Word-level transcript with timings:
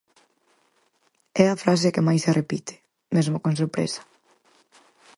É 1.43 1.45
a 1.49 1.59
frase 1.63 1.93
que 1.93 2.05
máis 2.07 2.21
se 2.25 2.35
repite, 2.39 2.73
mesmo 3.15 3.37
con 3.43 3.53
sorpresa. 3.61 4.01